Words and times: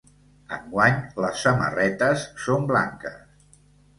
Enguany 0.55 0.95
les 1.25 1.43
samarretes 1.47 2.23
són 2.45 2.65
blanques. 2.71 3.55